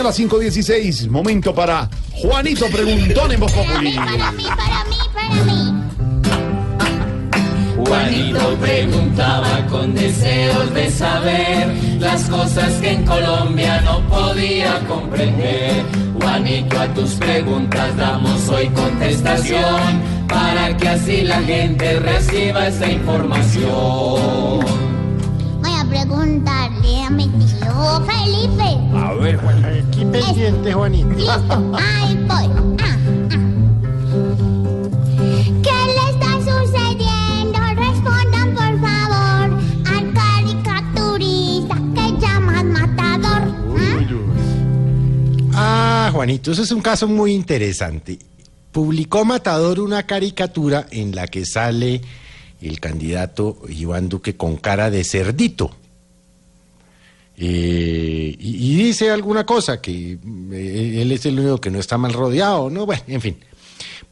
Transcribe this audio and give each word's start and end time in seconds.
A 0.00 0.02
las 0.02 0.18
5.16, 0.18 1.08
momento 1.10 1.54
para 1.54 1.86
Juanito 2.12 2.66
Preguntón 2.68 3.32
en 3.32 3.40
Voz 3.40 3.52
Populi. 3.52 3.92
Para 3.92 4.32
mí, 4.32 4.44
para 4.44 4.84
mí, 4.86 4.96
para 5.12 5.44
mí. 5.44 5.74
Juanito 7.76 8.56
preguntaba 8.62 9.66
con 9.66 9.94
deseos 9.94 10.72
de 10.72 10.90
saber 10.90 11.74
las 11.98 12.30
cosas 12.30 12.72
que 12.80 12.92
en 12.92 13.04
Colombia 13.04 13.82
no 13.82 14.00
podía 14.08 14.78
comprender. 14.88 15.84
Juanito, 16.18 16.80
a 16.80 16.88
tus 16.94 17.10
preguntas 17.16 17.94
damos 17.98 18.48
hoy 18.48 18.70
contestación 18.70 20.00
para 20.28 20.74
que 20.78 20.88
así 20.88 21.20
la 21.24 21.42
gente 21.42 22.00
reciba 22.00 22.68
esa 22.68 22.90
información. 22.90 24.89
Juanito. 29.42 29.68
Aquí 29.68 30.04
pendiente, 30.04 30.72
Juanito. 30.72 31.08
Listo, 31.10 31.72
ahí 31.78 32.16
voy. 32.28 32.46
Ah, 32.78 32.96
ah. 33.30 33.38
¿Qué 35.62 35.78
le 35.86 36.04
está 36.10 36.32
sucediendo? 36.38 37.58
Respondan 37.76 38.54
por 38.54 38.80
favor 38.80 39.46
al 39.86 40.12
caricaturista 40.14 41.76
que 41.94 42.20
llaman 42.20 42.72
matador. 42.72 43.42
¿Ah? 45.54 46.06
Ah, 46.06 46.10
Juanito, 46.12 46.52
eso 46.52 46.62
es 46.62 46.72
un 46.72 46.80
caso 46.80 47.08
muy 47.08 47.32
interesante. 47.32 48.18
Publicó 48.72 49.24
Matador 49.24 49.80
una 49.80 50.04
caricatura 50.06 50.86
en 50.90 51.14
la 51.14 51.26
que 51.26 51.44
sale 51.44 52.00
el 52.60 52.78
candidato 52.78 53.58
Iván 53.68 54.08
Duque 54.08 54.36
con 54.36 54.56
cara 54.56 54.90
de 54.90 55.02
cerdito. 55.02 55.70
Eh, 57.36 58.09
alguna 59.08 59.46
cosa, 59.46 59.80
que 59.80 60.18
eh, 60.52 60.98
él 61.02 61.12
es 61.12 61.24
el 61.26 61.38
único 61.38 61.60
que 61.60 61.70
no 61.70 61.78
está 61.78 61.96
mal 61.98 62.12
rodeado, 62.12 62.70
¿no? 62.70 62.86
Bueno, 62.86 63.02
en 63.06 63.20
fin. 63.20 63.38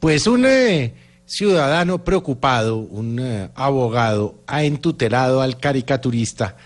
Pues 0.00 0.26
un 0.26 0.46
eh, 0.46 0.94
ciudadano 1.26 2.04
preocupado, 2.04 2.76
un 2.76 3.18
eh, 3.20 3.50
abogado, 3.54 4.42
ha 4.46 4.64
entutelado 4.64 5.42
al 5.42 5.58
caricaturista 5.58 6.56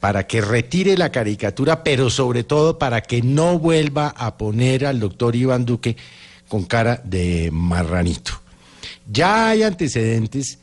para 0.00 0.26
que 0.26 0.40
retire 0.40 0.96
la 0.96 1.12
caricatura, 1.12 1.84
pero 1.84 2.08
sobre 2.10 2.42
todo 2.42 2.78
para 2.78 3.02
que 3.02 3.22
no 3.22 3.58
vuelva 3.58 4.08
a 4.08 4.36
poner 4.36 4.86
al 4.86 4.98
doctor 4.98 5.36
Iván 5.36 5.66
Duque 5.66 5.96
con 6.48 6.64
cara 6.64 7.00
de 7.04 7.50
marranito. 7.52 8.32
Ya 9.06 9.50
hay 9.50 9.62
antecedentes 9.62 10.58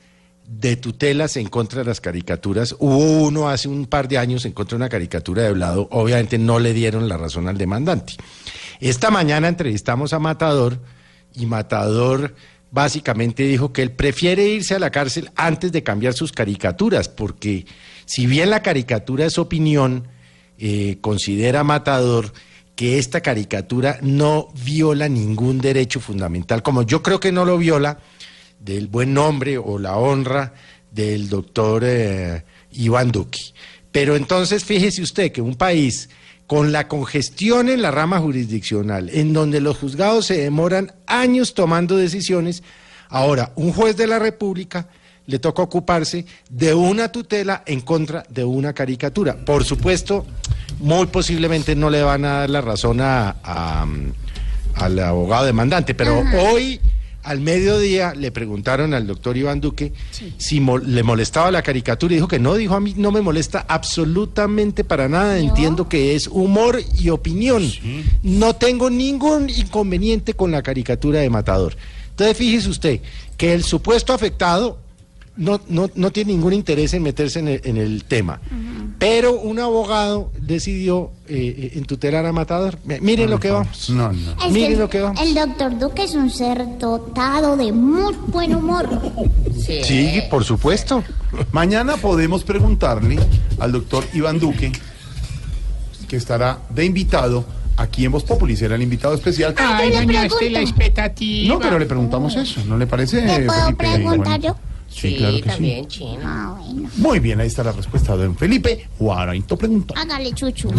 de 0.47 0.77
tutelas 0.77 1.35
en 1.35 1.47
contra 1.47 1.81
de 1.81 1.85
las 1.85 1.99
caricaturas. 1.99 2.75
Hubo 2.79 2.97
uno 2.97 3.49
hace 3.49 3.67
un 3.67 3.85
par 3.85 4.07
de 4.07 4.17
años 4.17 4.45
en 4.45 4.53
contra 4.53 4.77
de 4.77 4.83
una 4.83 4.89
caricatura 4.89 5.43
de 5.43 5.51
Blado. 5.51 5.89
Obviamente 5.91 6.37
no 6.37 6.59
le 6.59 6.73
dieron 6.73 7.09
la 7.09 7.17
razón 7.17 7.49
al 7.49 7.57
demandante. 7.57 8.13
Esta 8.79 9.11
mañana 9.11 9.49
entrevistamos 9.49 10.13
a 10.13 10.19
Matador 10.19 10.79
y 11.35 11.45
Matador 11.45 12.33
básicamente 12.71 13.43
dijo 13.43 13.73
que 13.73 13.81
él 13.81 13.91
prefiere 13.91 14.47
irse 14.47 14.75
a 14.75 14.79
la 14.79 14.89
cárcel 14.89 15.31
antes 15.35 15.71
de 15.71 15.83
cambiar 15.83 16.13
sus 16.13 16.31
caricaturas, 16.31 17.09
porque 17.09 17.65
si 18.05 18.25
bien 18.25 18.49
la 18.49 18.61
caricatura 18.61 19.25
es 19.25 19.37
opinión, 19.37 20.07
eh, 20.57 20.97
considera 21.01 21.63
Matador 21.63 22.31
que 22.75 22.99
esta 22.99 23.21
caricatura 23.21 23.99
no 24.01 24.49
viola 24.63 25.09
ningún 25.09 25.59
derecho 25.59 25.99
fundamental, 25.99 26.61
como 26.61 26.83
yo 26.83 27.01
creo 27.03 27.19
que 27.19 27.31
no 27.31 27.43
lo 27.43 27.57
viola 27.57 27.99
del 28.59 28.87
buen 28.87 29.13
nombre 29.13 29.57
o 29.57 29.79
la 29.79 29.97
honra 29.97 30.53
del 30.91 31.29
doctor 31.29 31.83
eh, 31.85 32.43
Iván 32.71 33.11
Duque. 33.11 33.39
Pero 33.91 34.15
entonces 34.15 34.63
fíjese 34.63 35.01
usted 35.01 35.31
que 35.31 35.41
un 35.41 35.55
país 35.55 36.09
con 36.47 36.71
la 36.71 36.87
congestión 36.87 37.67
en 37.69 37.81
la 37.81 37.91
rama 37.91 38.19
jurisdiccional, 38.19 39.09
en 39.09 39.33
donde 39.33 39.59
los 39.59 39.77
juzgados 39.77 40.27
se 40.27 40.37
demoran 40.37 40.93
años 41.05 41.53
tomando 41.53 41.97
decisiones, 41.97 42.63
ahora 43.09 43.51
un 43.55 43.73
juez 43.73 43.97
de 43.97 44.07
la 44.07 44.17
República 44.17 44.87
le 45.25 45.39
toca 45.39 45.61
ocuparse 45.61 46.25
de 46.49 46.73
una 46.73 47.11
tutela 47.11 47.63
en 47.65 47.81
contra 47.81 48.23
de 48.29 48.45
una 48.45 48.73
caricatura. 48.73 49.35
Por 49.35 49.65
supuesto, 49.65 50.25
muy 50.79 51.07
posiblemente 51.07 51.75
no 51.75 51.89
le 51.89 52.01
van 52.01 52.23
a 52.23 52.39
dar 52.39 52.49
la 52.49 52.61
razón 52.61 53.01
a, 53.01 53.35
a, 53.43 53.85
al 54.75 54.99
abogado 54.99 55.45
demandante, 55.45 55.93
pero 55.95 56.23
hoy 56.49 56.79
al 57.27 57.39
mediodía 57.41 58.13
le 58.15 58.31
preguntaron 58.31 58.93
al 58.93 59.05
doctor 59.07 59.35
Iván 59.37 59.59
Duque 59.61 59.93
si 60.37 60.59
mo- 60.59 60.77
le 60.77 61.03
molestaba 61.03 61.51
la 61.51 61.61
caricatura 61.61 62.13
y 62.13 62.17
dijo 62.17 62.27
que 62.27 62.39
no, 62.39 62.55
dijo 62.55 62.73
a 62.75 62.79
mí 62.79 62.93
no 62.97 63.11
me 63.11 63.21
molesta 63.21 63.65
absolutamente 63.67 64.83
para 64.83 65.09
nada, 65.09 65.37
entiendo 65.37 65.89
que 65.89 66.15
es 66.15 66.27
humor 66.27 66.79
y 66.99 67.09
opinión. 67.09 67.69
No 68.23 68.55
tengo 68.55 68.89
ningún 68.89 69.49
inconveniente 69.49 70.33
con 70.33 70.51
la 70.51 70.61
caricatura 70.61 71.19
de 71.19 71.29
Matador. 71.29 71.75
Entonces 72.11 72.37
fíjese 72.37 72.69
usted 72.69 72.99
que 73.37 73.53
el 73.53 73.63
supuesto 73.63 74.13
afectado 74.13 74.79
no, 75.35 75.61
no, 75.69 75.89
no 75.93 76.09
tiene 76.11 76.33
ningún 76.33 76.53
interés 76.53 76.93
en 76.95 77.03
meterse 77.03 77.39
en 77.39 77.47
el, 77.47 77.61
en 77.63 77.77
el 77.77 78.03
tema. 78.05 78.41
Pero 78.99 79.33
un 79.39 79.59
abogado 79.59 80.31
decidió 80.41 81.11
eh, 81.27 81.55
eh, 81.57 81.71
entutelar 81.75 82.25
a 82.25 82.31
Matador. 82.31 82.79
Mi- 82.83 82.99
Miren 82.99 83.29
lo 83.29 83.39
que 83.39 83.51
vamos. 83.51 83.89
No, 83.91 84.11
no. 84.11 84.31
Es 84.45 84.51
Miren 84.51 84.71
que 84.71 84.77
lo 84.77 84.89
que 84.89 85.01
vamos. 85.01 85.21
el 85.21 85.35
doctor 85.35 85.77
Duque 85.77 86.03
es 86.03 86.15
un 86.15 86.31
ser 86.31 86.79
dotado 86.79 87.55
de 87.55 87.71
muy 87.71 88.15
buen 88.27 88.55
humor. 88.55 88.89
Sí, 89.83 90.21
por 90.31 90.43
supuesto. 90.43 91.03
Mañana 91.51 91.97
podemos 91.97 92.43
preguntarle 92.43 93.19
al 93.59 93.71
doctor 93.71 94.03
Iván 94.13 94.39
Duque, 94.39 94.71
que 96.07 96.15
estará 96.15 96.57
de 96.69 96.85
invitado 96.85 97.45
aquí 97.75 98.05
en 98.05 98.11
Voz 98.11 98.23
Populi, 98.23 98.55
será 98.55 98.75
el 98.75 98.81
invitado 98.81 99.13
especial. 99.13 99.53
Ay, 99.57 99.91
dañaste 99.91 100.49
la 100.49 100.61
expectativa. 100.61 101.53
No, 101.53 101.59
pero 101.59 101.77
le 101.77 101.85
preguntamos 101.85 102.35
eso, 102.35 102.63
¿no 102.65 102.77
le 102.77 102.87
parece? 102.87 103.21
¿Le 103.21 103.45
puedo 103.45 103.61
Felipe? 103.65 103.75
preguntar 103.83 104.39
yo? 104.41 104.55
Sí, 104.89 105.15
claro 105.17 105.41
que 105.41 105.51
sí. 105.51 105.85
chino. 105.87 106.19
Ah, 106.23 106.57
bueno. 106.59 106.89
Muy 106.97 107.19
bien, 107.19 107.39
ahí 107.39 107.47
está 107.47 107.63
la 107.63 107.71
respuesta 107.71 108.15
de 108.17 108.25
don 108.25 108.35
Felipe. 108.35 108.87
Juanito 108.97 109.57
preguntó. 109.57 109.93
Hágale, 109.97 110.33
chuchu. 110.33 110.71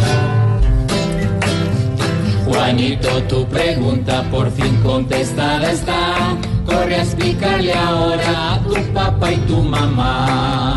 Juanito, 2.45 3.23
tu 3.25 3.47
pregunta 3.47 4.23
por 4.31 4.51
fin 4.51 4.75
contestada 4.83 5.71
está. 5.71 6.37
Corre 6.65 6.97
a 6.97 7.03
explicarle 7.03 7.73
ahora 7.75 8.55
a 8.55 8.63
tu 8.63 8.75
papá 8.93 9.33
y 9.33 9.37
tu 9.39 9.63
mamá. 9.63 10.77